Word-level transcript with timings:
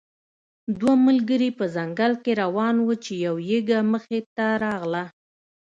دوه 0.79 0.93
ملګري 1.05 1.49
په 1.59 1.65
ځنګل 1.75 2.11
کې 2.23 2.31
روان 2.43 2.75
وو 2.85 2.95
چې 3.03 3.13
یو 3.25 3.35
یږه 3.51 3.79
مخې 3.91 4.19
ته 4.35 4.45
راغله. 4.63 5.03